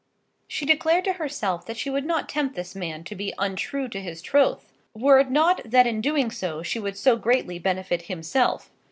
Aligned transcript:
She 0.47 0.65
declared 0.65 1.03
to 1.03 1.13
herself 1.13 1.67
that 1.67 1.77
she 1.77 1.91
would 1.91 2.05
not 2.07 2.27
tempt 2.27 2.55
this 2.55 2.73
man 2.73 3.03
to 3.03 3.13
be 3.13 3.35
untrue 3.37 3.87
to 3.89 4.01
his 4.01 4.19
troth, 4.23 4.65
were 4.95 5.19
it 5.19 5.29
not 5.29 5.61
that 5.63 5.85
in 5.85 6.01
doing 6.01 6.31
so 6.31 6.63
she 6.63 6.79
would 6.79 6.97
so 6.97 7.15
greatly 7.15 7.59
benefit 7.59 8.01
himself. 8.07 8.71